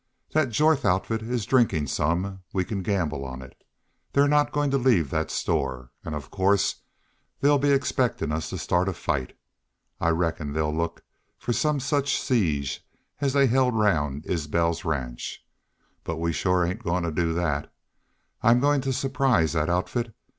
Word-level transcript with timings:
Thet 0.31 0.49
Jorth 0.49 0.83
outfit 0.83 1.21
is 1.21 1.45
drinkin' 1.45 1.85
some, 1.85 2.41
we 2.53 2.65
can 2.65 2.81
gamble 2.81 3.23
on 3.23 3.43
it. 3.43 3.55
They're 4.13 4.27
not 4.27 4.51
goin' 4.51 4.71
to 4.71 4.79
leave 4.79 5.09
thet 5.11 5.29
store. 5.29 5.91
An' 6.03 6.15
of 6.15 6.31
course 6.31 6.81
they'll 7.39 7.59
be 7.59 7.69
expectin' 7.69 8.31
us 8.31 8.49
to 8.49 8.57
start 8.57 8.89
a 8.89 8.93
fight. 8.93 9.37
I 9.99 10.09
reckon 10.09 10.53
they'll 10.53 10.75
look 10.75 11.03
fer 11.37 11.51
some 11.53 11.79
such 11.79 12.19
siege 12.19 12.83
as 13.19 13.33
they 13.33 13.45
held 13.45 13.75
round 13.77 14.25
Isbel's 14.25 14.83
ranch. 14.83 15.45
But 16.03 16.15
we 16.15 16.33
shore 16.33 16.65
ain't 16.65 16.81
goin' 16.81 17.03
to 17.03 17.11
do 17.11 17.35
thet. 17.35 17.71
I'm 18.41 18.59
goin' 18.59 18.81
to 18.81 18.93
surprise 18.93 19.53
thet 19.53 19.69
outfit. 19.69 20.15